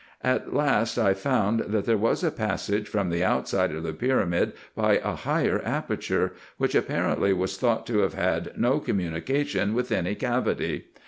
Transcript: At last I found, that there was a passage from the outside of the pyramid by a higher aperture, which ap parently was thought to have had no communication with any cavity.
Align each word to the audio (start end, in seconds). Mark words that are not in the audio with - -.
At 0.23 0.51
last 0.51 0.97
I 0.97 1.13
found, 1.13 1.59
that 1.59 1.85
there 1.85 1.95
was 1.95 2.23
a 2.23 2.31
passage 2.31 2.87
from 2.89 3.11
the 3.11 3.23
outside 3.23 3.69
of 3.71 3.83
the 3.83 3.93
pyramid 3.93 4.53
by 4.75 4.97
a 4.97 5.13
higher 5.13 5.61
aperture, 5.63 6.33
which 6.57 6.75
ap 6.75 6.85
parently 6.85 7.37
was 7.37 7.55
thought 7.55 7.85
to 7.85 7.99
have 7.99 8.15
had 8.15 8.57
no 8.59 8.79
communication 8.79 9.75
with 9.75 9.91
any 9.91 10.15
cavity. 10.15 10.85